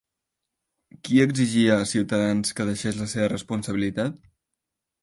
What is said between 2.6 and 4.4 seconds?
que deixés la seva responsabilitat?